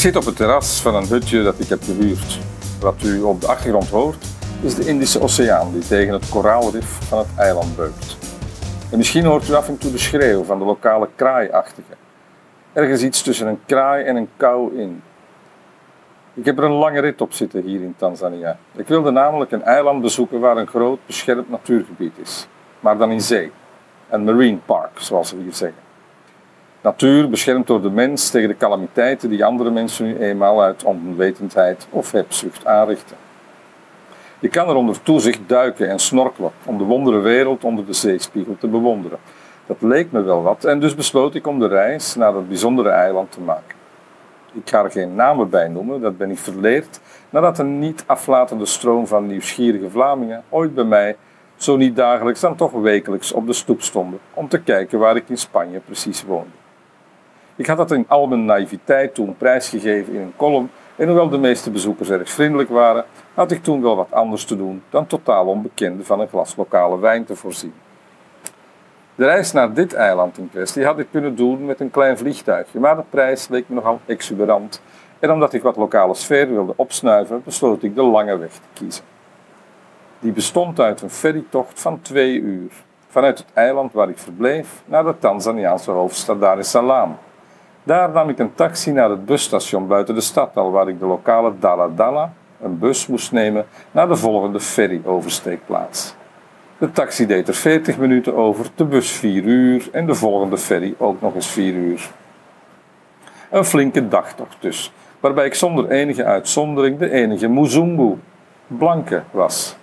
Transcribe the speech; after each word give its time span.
zit 0.00 0.16
op 0.16 0.24
het 0.24 0.36
terras 0.36 0.80
van 0.80 0.94
een 0.94 1.06
hutje 1.06 1.42
dat 1.42 1.58
ik 1.58 1.68
heb 1.68 1.82
gehuurd. 1.82 2.38
Wat 2.80 3.02
u 3.02 3.20
op 3.20 3.40
de 3.40 3.46
achtergrond 3.46 3.88
hoort, 3.88 4.26
is 4.62 4.74
de 4.74 4.86
Indische 4.86 5.20
Oceaan 5.20 5.72
die 5.72 5.86
tegen 5.86 6.12
het 6.12 6.28
koraalrif 6.28 7.08
van 7.08 7.18
het 7.18 7.26
eiland 7.36 7.76
beukt. 7.76 8.16
En 8.90 8.96
misschien 8.96 9.24
hoort 9.24 9.48
u 9.48 9.52
af 9.54 9.68
en 9.68 9.78
toe 9.78 9.90
de 9.90 9.98
schreeuw 9.98 10.44
van 10.44 10.58
de 10.58 10.64
lokale 10.64 11.08
kraaiachtige. 11.14 11.92
Ergens 12.72 13.02
iets 13.02 13.22
tussen 13.22 13.46
een 13.46 13.60
kraai 13.66 14.04
en 14.04 14.16
een 14.16 14.28
kou 14.36 14.78
in. 14.78 15.02
Ik 16.34 16.44
heb 16.44 16.58
er 16.58 16.64
een 16.64 16.70
lange 16.70 17.00
rit 17.00 17.20
op 17.20 17.32
zitten 17.32 17.62
hier 17.62 17.80
in 17.80 17.94
Tanzania. 17.96 18.58
Ik 18.76 18.88
wilde 18.88 19.10
namelijk 19.10 19.52
een 19.52 19.62
eiland 19.62 20.02
bezoeken 20.02 20.40
waar 20.40 20.56
een 20.56 20.66
groot 20.66 20.98
beschermd 21.06 21.50
natuurgebied 21.50 22.18
is, 22.22 22.46
maar 22.80 22.98
dan 22.98 23.10
in 23.10 23.20
zee. 23.20 23.52
Een 24.08 24.24
marine 24.24 24.58
park, 24.66 24.98
zoals 24.98 25.32
we 25.32 25.42
hier 25.42 25.54
zeggen. 25.54 25.89
Natuur 26.82 27.28
beschermd 27.28 27.66
door 27.66 27.82
de 27.82 27.90
mens 27.90 28.30
tegen 28.30 28.48
de 28.48 28.56
calamiteiten 28.56 29.30
die 29.30 29.44
andere 29.44 29.70
mensen 29.70 30.06
nu 30.06 30.18
eenmaal 30.18 30.62
uit 30.62 30.84
onwetendheid 30.84 31.86
of 31.90 32.12
hebzucht 32.12 32.66
aanrichten. 32.66 33.16
Je 34.38 34.48
kan 34.48 34.68
er 34.68 34.74
onder 34.74 35.02
toezicht 35.02 35.40
duiken 35.46 35.88
en 35.88 35.98
snorkelen 35.98 36.50
om 36.64 36.78
de 36.78 36.84
wondere 36.84 37.18
wereld 37.18 37.64
onder 37.64 37.86
de 37.86 37.92
zeespiegel 37.92 38.56
te 38.58 38.68
bewonderen. 38.68 39.18
Dat 39.66 39.76
leek 39.80 40.12
me 40.12 40.22
wel 40.22 40.42
wat 40.42 40.64
en 40.64 40.80
dus 40.80 40.94
besloot 40.94 41.34
ik 41.34 41.46
om 41.46 41.58
de 41.58 41.66
reis 41.66 42.14
naar 42.14 42.32
dat 42.32 42.48
bijzondere 42.48 42.88
eiland 42.88 43.32
te 43.32 43.40
maken. 43.40 43.76
Ik 44.52 44.68
ga 44.68 44.84
er 44.84 44.90
geen 44.90 45.14
namen 45.14 45.50
bij 45.50 45.68
noemen, 45.68 46.00
dat 46.00 46.18
ben 46.18 46.30
ik 46.30 46.38
verleerd, 46.38 47.00
nadat 47.30 47.58
een 47.58 47.78
niet 47.78 48.04
aflatende 48.06 48.66
stroom 48.66 49.06
van 49.06 49.26
nieuwsgierige 49.26 49.90
Vlamingen 49.90 50.42
ooit 50.48 50.74
bij 50.74 50.84
mij, 50.84 51.16
zo 51.56 51.76
niet 51.76 51.96
dagelijks 51.96 52.40
dan 52.40 52.56
toch 52.56 52.72
wekelijks, 52.72 53.32
op 53.32 53.46
de 53.46 53.52
stoep 53.52 53.82
stonden 53.82 54.18
om 54.34 54.48
te 54.48 54.60
kijken 54.60 54.98
waar 54.98 55.16
ik 55.16 55.28
in 55.28 55.38
Spanje 55.38 55.78
precies 55.78 56.24
woonde. 56.24 56.58
Ik 57.60 57.66
had 57.66 57.76
dat 57.76 57.90
in 57.90 58.04
al 58.08 58.26
mijn 58.26 58.44
naïviteit 58.44 59.14
toen 59.14 59.36
prijsgegeven 59.36 60.12
in 60.12 60.20
een 60.20 60.36
column 60.36 60.70
en 60.96 61.06
hoewel 61.06 61.28
de 61.28 61.38
meeste 61.38 61.70
bezoekers 61.70 62.10
erg 62.10 62.30
vriendelijk 62.30 62.68
waren, 62.68 63.04
had 63.34 63.50
ik 63.50 63.62
toen 63.62 63.82
wel 63.82 63.96
wat 63.96 64.12
anders 64.12 64.44
te 64.44 64.56
doen 64.56 64.82
dan 64.88 65.06
totaal 65.06 65.46
onbekende 65.46 66.04
van 66.04 66.20
een 66.20 66.28
glas 66.28 66.56
lokale 66.56 66.98
wijn 66.98 67.24
te 67.24 67.36
voorzien. 67.36 67.72
De 69.14 69.24
reis 69.24 69.52
naar 69.52 69.74
dit 69.74 69.92
eiland 69.92 70.38
in 70.38 70.50
kwestie 70.50 70.84
had 70.84 70.98
ik 70.98 71.06
kunnen 71.10 71.36
doen 71.36 71.64
met 71.66 71.80
een 71.80 71.90
klein 71.90 72.18
vliegtuigje, 72.18 72.78
maar 72.78 72.96
de 72.96 73.02
prijs 73.10 73.48
leek 73.48 73.68
me 73.68 73.74
nogal 73.74 74.00
exuberant. 74.06 74.82
En 75.18 75.30
omdat 75.30 75.52
ik 75.52 75.62
wat 75.62 75.76
lokale 75.76 76.14
sfeer 76.14 76.48
wilde 76.48 76.72
opsnuiven, 76.76 77.42
besloot 77.44 77.82
ik 77.82 77.94
de 77.94 78.02
lange 78.02 78.38
weg 78.38 78.52
te 78.52 78.68
kiezen. 78.72 79.04
Die 80.18 80.32
bestond 80.32 80.80
uit 80.80 81.02
een 81.02 81.10
ferrytocht 81.10 81.80
van 81.80 82.00
twee 82.00 82.38
uur, 82.38 82.72
vanuit 83.08 83.38
het 83.38 83.48
eiland 83.52 83.92
waar 83.92 84.08
ik 84.08 84.18
verbleef 84.18 84.82
naar 84.84 85.04
de 85.04 85.18
Tanzaniaanse 85.18 85.90
hoofdstad 85.90 86.40
Dar 86.40 86.58
es 86.58 86.70
Salaam. 86.70 87.16
Daar 87.82 88.10
nam 88.10 88.28
ik 88.28 88.38
een 88.38 88.54
taxi 88.54 88.92
naar 88.92 89.10
het 89.10 89.24
busstation 89.26 89.86
buiten 89.86 90.14
de 90.14 90.20
stad 90.20 90.56
al, 90.56 90.70
waar 90.70 90.88
ik 90.88 90.98
de 90.98 91.06
lokale 91.06 91.52
Dala 91.58 91.88
Dala, 91.88 92.32
een 92.62 92.78
bus, 92.78 93.06
moest 93.06 93.32
nemen 93.32 93.66
naar 93.90 94.08
de 94.08 94.16
volgende 94.16 94.60
ferry-oversteekplaats. 94.60 96.14
De 96.78 96.90
taxi 96.90 97.26
deed 97.26 97.48
er 97.48 97.54
40 97.54 97.98
minuten 97.98 98.34
over, 98.34 98.66
de 98.74 98.84
bus 98.84 99.10
4 99.10 99.44
uur 99.44 99.88
en 99.92 100.06
de 100.06 100.14
volgende 100.14 100.58
ferry 100.58 100.94
ook 100.98 101.20
nog 101.20 101.34
eens 101.34 101.46
4 101.46 101.74
uur. 101.74 102.10
Een 103.50 103.64
flinke 103.64 104.08
dagtocht 104.08 104.56
dus, 104.60 104.92
waarbij 105.20 105.46
ik 105.46 105.54
zonder 105.54 105.90
enige 105.90 106.24
uitzondering 106.24 106.98
de 106.98 107.10
enige 107.10 107.48
Muzungu, 107.48 108.16
blanke, 108.66 109.22
was. 109.30 109.76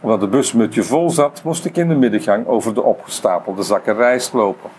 Omdat 0.00 0.20
de 0.20 0.28
bus 0.28 0.52
mutje 0.52 0.82
vol 0.82 1.10
zat, 1.10 1.42
moest 1.44 1.64
ik 1.64 1.76
in 1.76 1.88
de 1.88 1.94
middengang 1.94 2.46
over 2.46 2.74
de 2.74 2.82
opgestapelde 2.82 3.62
zakken 3.62 3.96
rijst 3.96 4.32
lopen. 4.32 4.70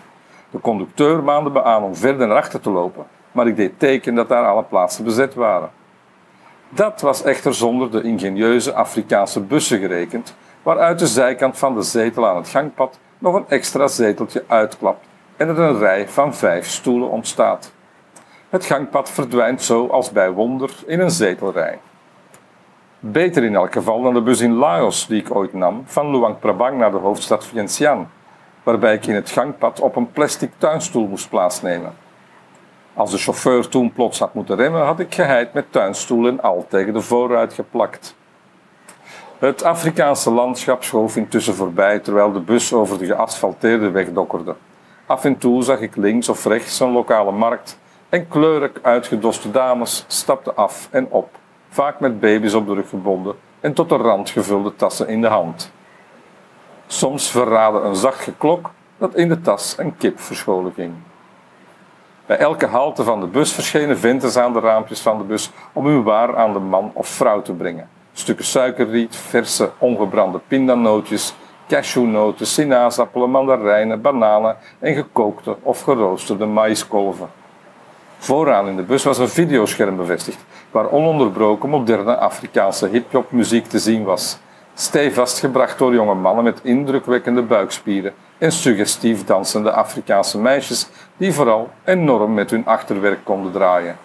De 0.56 0.62
conducteur 0.62 1.22
maande 1.22 1.50
me 1.50 1.62
aan 1.62 1.82
om 1.82 1.94
verder 1.94 2.26
naar 2.26 2.36
achter 2.36 2.60
te 2.60 2.70
lopen, 2.70 3.06
maar 3.32 3.46
ik 3.46 3.56
deed 3.56 3.78
teken 3.78 4.14
dat 4.14 4.28
daar 4.28 4.46
alle 4.46 4.62
plaatsen 4.62 5.04
bezet 5.04 5.34
waren. 5.34 5.70
Dat 6.68 7.00
was 7.00 7.22
echter 7.22 7.54
zonder 7.54 7.90
de 7.90 8.02
ingenieuze 8.02 8.74
Afrikaanse 8.74 9.40
bussen 9.40 9.78
gerekend, 9.78 10.36
waaruit 10.62 10.98
de 10.98 11.06
zijkant 11.06 11.58
van 11.58 11.74
de 11.74 11.82
zetel 11.82 12.26
aan 12.26 12.36
het 12.36 12.48
gangpad 12.48 12.98
nog 13.18 13.34
een 13.34 13.44
extra 13.48 13.86
zeteltje 13.86 14.44
uitklapt 14.46 15.06
en 15.36 15.48
er 15.48 15.58
een 15.58 15.78
rij 15.78 16.08
van 16.08 16.34
vijf 16.34 16.66
stoelen 16.66 17.10
ontstaat. 17.10 17.72
Het 18.48 18.64
gangpad 18.64 19.10
verdwijnt 19.10 19.62
zo 19.62 19.86
als 19.86 20.10
bij 20.10 20.30
wonder 20.30 20.70
in 20.86 21.00
een 21.00 21.10
zetelrij. 21.10 21.78
Beter 23.00 23.44
in 23.44 23.54
elk 23.54 23.72
geval 23.72 24.02
dan 24.02 24.14
de 24.14 24.22
bus 24.22 24.40
in 24.40 24.54
Laos 24.54 25.06
die 25.06 25.20
ik 25.20 25.34
ooit 25.34 25.52
nam 25.52 25.82
van 25.86 26.10
Luang 26.10 26.38
Prabang 26.38 26.78
naar 26.78 26.90
de 26.90 26.96
hoofdstad 26.96 27.46
Vientiane 27.46 28.04
waarbij 28.66 28.94
ik 28.94 29.06
in 29.06 29.14
het 29.14 29.30
gangpad 29.30 29.80
op 29.80 29.96
een 29.96 30.12
plastic 30.12 30.50
tuinstoel 30.58 31.06
moest 31.06 31.28
plaatsnemen. 31.28 31.94
Als 32.94 33.10
de 33.10 33.18
chauffeur 33.18 33.68
toen 33.68 33.92
plots 33.92 34.18
had 34.18 34.34
moeten 34.34 34.56
remmen, 34.56 34.84
had 34.84 35.00
ik 35.00 35.14
geheid 35.14 35.52
met 35.52 35.72
tuinstoel 35.72 36.26
en 36.26 36.40
al 36.40 36.66
tegen 36.68 36.92
de 36.92 37.00
voorruit 37.00 37.52
geplakt. 37.52 38.16
Het 39.38 39.62
Afrikaanse 39.64 40.30
landschap 40.30 40.84
schoof 40.84 41.16
intussen 41.16 41.54
voorbij 41.54 41.98
terwijl 41.98 42.32
de 42.32 42.40
bus 42.40 42.72
over 42.72 42.98
de 42.98 43.06
geasfalteerde 43.06 43.90
weg 43.90 44.12
dokkerde. 44.12 44.54
Af 45.06 45.24
en 45.24 45.38
toe 45.38 45.62
zag 45.62 45.80
ik 45.80 45.96
links 45.96 46.28
of 46.28 46.44
rechts 46.44 46.80
een 46.80 46.92
lokale 46.92 47.32
markt 47.32 47.78
en 48.08 48.28
kleurig 48.28 48.70
uitgedoste 48.82 49.50
dames 49.50 50.04
stapten 50.06 50.56
af 50.56 50.88
en 50.90 51.06
op, 51.10 51.28
vaak 51.68 52.00
met 52.00 52.20
baby's 52.20 52.54
op 52.54 52.66
de 52.66 52.74
rug 52.74 52.88
gebonden 52.88 53.34
en 53.60 53.72
tot 53.72 53.88
de 53.88 53.96
rand 53.96 54.30
gevulde 54.30 54.76
tassen 54.76 55.08
in 55.08 55.20
de 55.20 55.28
hand. 55.28 55.74
Soms 56.86 57.30
verraadde 57.30 57.78
een 57.78 57.96
zacht 57.96 58.20
geklok 58.20 58.70
dat 58.98 59.14
in 59.14 59.28
de 59.28 59.40
tas 59.40 59.74
een 59.78 59.96
kip 59.96 60.20
verscholen 60.20 60.72
ging. 60.72 60.92
Bij 62.26 62.38
elke 62.38 62.66
halte 62.66 63.04
van 63.04 63.20
de 63.20 63.26
bus 63.26 63.52
verschenen 63.52 63.98
venters 63.98 64.36
aan 64.36 64.52
de 64.52 64.60
raampjes 64.60 65.00
van 65.00 65.18
de 65.18 65.24
bus 65.24 65.50
om 65.72 65.86
hun 65.86 66.02
waar 66.02 66.36
aan 66.36 66.52
de 66.52 66.58
man 66.58 66.90
of 66.94 67.08
vrouw 67.08 67.42
te 67.42 67.52
brengen. 67.52 67.88
Stukken 68.12 68.44
suikerriet, 68.44 69.16
verse 69.16 69.70
ongebrande 69.78 70.40
pindanootjes, 70.46 71.34
cashewnoten, 71.68 72.46
sinaasappelen, 72.46 73.30
mandarijnen, 73.30 74.00
bananen 74.00 74.56
en 74.78 74.94
gekookte 74.94 75.56
of 75.62 75.80
geroosterde 75.80 76.46
maïskolven. 76.46 77.28
Vooraan 78.18 78.68
in 78.68 78.76
de 78.76 78.82
bus 78.82 79.04
was 79.04 79.18
een 79.18 79.28
videoscherm 79.28 79.96
bevestigd, 79.96 80.44
waar 80.70 80.90
ononderbroken 80.90 81.68
moderne 81.68 82.16
Afrikaanse 82.16 82.88
hip-hop 82.88 83.30
muziek 83.30 83.66
te 83.66 83.78
zien 83.78 84.04
was 84.04 84.38
stevast 84.78 85.38
gebracht 85.38 85.78
door 85.78 85.94
jonge 85.94 86.14
mannen 86.14 86.44
met 86.44 86.60
indrukwekkende 86.62 87.42
buikspieren 87.42 88.14
en 88.38 88.52
suggestief 88.52 89.24
dansende 89.24 89.72
Afrikaanse 89.72 90.38
meisjes 90.38 90.88
die 91.16 91.32
vooral 91.32 91.70
enorm 91.84 92.34
met 92.34 92.50
hun 92.50 92.66
achterwerk 92.66 93.24
konden 93.24 93.52
draaien. 93.52 93.96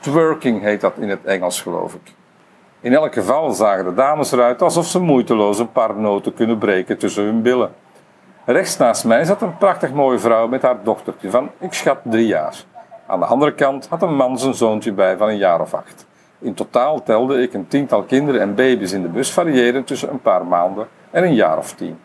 Twerking 0.00 0.62
heet 0.62 0.80
dat 0.80 0.92
in 0.98 1.08
het 1.08 1.24
Engels, 1.24 1.62
geloof 1.62 1.94
ik. 1.94 2.12
In 2.80 2.94
elk 2.94 3.14
geval 3.14 3.52
zagen 3.52 3.84
de 3.84 3.94
dames 3.94 4.32
eruit 4.32 4.62
alsof 4.62 4.86
ze 4.86 5.00
moeiteloos 5.00 5.58
een 5.58 5.72
paar 5.72 5.94
noten 5.96 6.34
kunnen 6.34 6.58
breken 6.58 6.98
tussen 6.98 7.24
hun 7.24 7.42
billen. 7.42 7.74
Rechts 8.44 8.76
naast 8.76 9.04
mij 9.04 9.24
zat 9.24 9.42
een 9.42 9.56
prachtig 9.56 9.92
mooie 9.92 10.18
vrouw 10.18 10.48
met 10.48 10.62
haar 10.62 10.76
dochtertje 10.82 11.30
van, 11.30 11.50
ik 11.58 11.72
schat, 11.72 11.98
drie 12.02 12.26
jaar. 12.26 12.54
Aan 13.06 13.20
de 13.20 13.26
andere 13.26 13.54
kant 13.54 13.86
had 13.88 14.02
een 14.02 14.16
man 14.16 14.38
zijn 14.38 14.54
zoontje 14.54 14.92
bij 14.92 15.16
van 15.16 15.28
een 15.28 15.36
jaar 15.36 15.60
of 15.60 15.74
acht. 15.74 16.06
In 16.44 16.54
totaal 16.54 17.02
telde 17.02 17.42
ik 17.42 17.54
een 17.54 17.68
tiental 17.68 18.02
kinderen 18.02 18.40
en 18.40 18.54
baby's 18.54 18.92
in 18.92 19.02
de 19.02 19.08
bus, 19.08 19.32
variërend 19.32 19.86
tussen 19.86 20.10
een 20.10 20.20
paar 20.20 20.46
maanden 20.46 20.86
en 21.10 21.24
een 21.24 21.34
jaar 21.34 21.58
of 21.58 21.72
tien. 21.72 21.98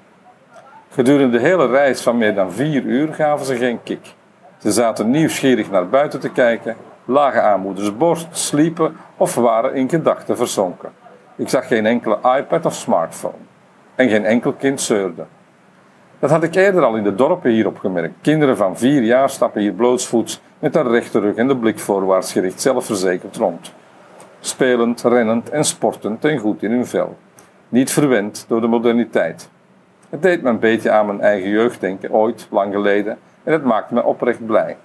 Gedurende 0.89 1.38
de 1.38 1.44
hele 1.44 1.67
reis 1.67 2.01
van 2.01 2.17
meer 2.17 2.35
dan 2.35 2.51
vier 2.51 2.83
uur 2.83 3.13
gaven 3.13 3.45
ze 3.45 3.55
geen 3.55 3.83
kick. 3.83 4.13
Ze 4.57 4.72
zaten 4.72 5.09
nieuwsgierig 5.09 5.72
naar 5.72 5.89
buiten 5.89 6.19
te 6.19 6.29
kijken, 6.29 6.75
lagen 7.05 7.44
aan 7.44 7.59
moeders 7.59 7.97
borst, 7.97 8.27
sliepen 8.31 8.95
of 9.17 9.35
waren 9.35 9.75
in 9.75 9.89
gedachten 9.89 10.38
verzonken. 10.38 10.91
Ik 11.35 11.50
zag 11.50 11.67
geen 11.67 11.85
enkele 11.85 12.17
iPad 12.38 12.66
of 12.66 12.73
smartphone. 12.73 13.44
En 13.95 14.09
geen 14.09 14.25
enkel 14.25 14.53
kind 14.53 14.81
zeurde. 14.81 15.25
Dat 16.19 16.29
had 16.29 16.44
ik 16.44 16.56
eerder 16.56 16.83
al 16.83 16.95
in 16.95 17.03
de 17.03 17.16
dorpen 17.16 17.51
hier 17.51 17.67
opgemerkt. 17.67 18.16
Kinderen 18.21 18.57
van 18.57 18.77
vier 18.77 19.01
jaar 19.01 19.29
stappen 19.29 19.61
hier 19.61 19.73
blootsvoets 19.73 20.41
met 20.59 20.75
een 20.75 20.89
rechte 20.89 21.19
rug 21.19 21.36
en 21.36 21.47
de 21.47 21.57
blik 21.57 21.80
voorwaarts 21.80 22.31
gericht 22.31 22.62
zelfverzekerd 22.62 23.36
rond 23.36 23.71
spelend, 24.39 25.01
rennend 25.01 25.50
en 25.50 25.63
sportend 25.63 26.25
en 26.25 26.38
goed 26.38 26.63
in 26.63 26.71
hun 26.71 26.88
vel. 26.88 27.18
Niet 27.69 27.91
verwend 27.91 28.45
door 28.47 28.62
de 28.62 28.68
moderniteit. 28.68 29.50
Het 30.09 30.21
deed 30.21 30.41
me 30.41 30.50
een 30.50 30.59
beetje 30.59 30.91
aan 30.91 31.06
mijn 31.06 31.21
eigen 31.21 31.50
jeugd 31.50 31.81
denken, 31.81 32.12
ooit, 32.12 32.47
lang 32.51 32.74
geleden, 32.74 33.18
en 33.44 33.53
het 33.53 33.63
maakte 33.63 33.94
me 33.94 34.03
oprecht 34.03 34.45
blij. 34.45 34.77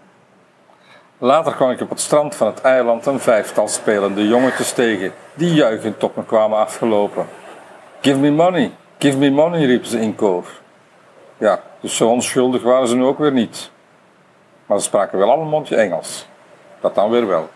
Later 1.19 1.53
kwam 1.53 1.71
ik 1.71 1.81
op 1.81 1.89
het 1.89 2.01
strand 2.01 2.35
van 2.35 2.47
het 2.47 2.61
eiland 2.61 3.07
een 3.07 3.21
vijftal 3.21 3.69
spelende 3.69 4.29
jongetjes 4.29 4.73
tegen, 4.73 5.13
die 5.35 5.55
juichend 5.55 6.03
op 6.03 6.17
me 6.17 6.25
kwamen 6.25 6.59
afgelopen. 6.59 7.27
Give 8.01 8.19
me 8.19 8.31
money, 8.31 8.73
give 8.99 9.19
me 9.19 9.31
money, 9.31 9.65
riepen 9.65 9.89
ze 9.89 10.01
in 10.01 10.15
koor. 10.15 10.45
Ja, 11.39 11.61
dus 11.81 11.97
zo 11.97 12.09
onschuldig 12.09 12.63
waren 12.63 12.89
ze 12.89 12.97
nu 12.97 13.05
ook 13.05 13.19
weer 13.19 13.33
niet. 13.33 13.71
Maar 14.67 14.79
ze 14.79 14.85
spraken 14.85 15.19
wel 15.19 15.31
al 15.31 15.41
een 15.41 15.49
mondje 15.49 15.77
Engels. 15.77 16.29
Dat 16.81 16.95
dan 16.95 17.11
weer 17.11 17.27
wel. 17.27 17.49